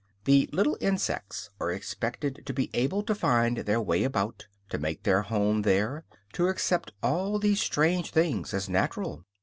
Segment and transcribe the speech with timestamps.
[0.23, 5.03] The little insects are expected to be able to find their way about, to make
[5.03, 9.23] their home there, to accept all these strange things as natural.